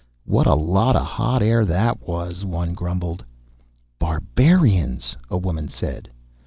"What 0.25 0.47
a 0.47 0.55
lot 0.55 0.95
of 0.95 1.05
hot 1.05 1.43
air 1.43 1.63
that 1.63 2.07
was," 2.07 2.43
one 2.43 2.73
grumbled. 2.73 3.23
"Barbarians!" 3.99 5.15
a 5.29 5.37
woman 5.37 5.67
said. 5.67 6.09